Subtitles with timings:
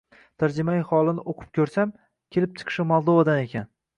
[0.43, 1.93] Tarjimai holini o‘qib ko‘rsam,
[2.37, 3.71] kelib chiqishi Moldovadan ekan.